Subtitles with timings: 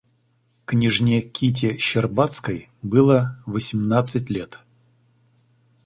[0.65, 4.59] Княжне Кити Щербацкой было восьмнадцать лет.